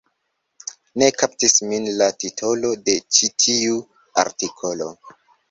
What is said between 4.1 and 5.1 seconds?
artikolo